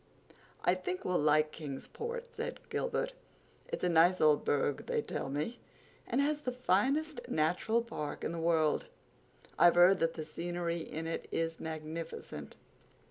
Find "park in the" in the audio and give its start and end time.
7.83-8.39